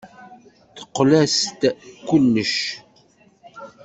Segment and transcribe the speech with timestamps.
[0.75, 1.61] Teqqel-as d
[2.07, 2.55] kullec.